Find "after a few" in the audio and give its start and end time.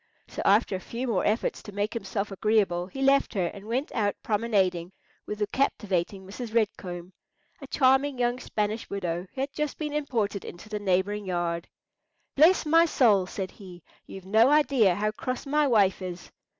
0.45-1.05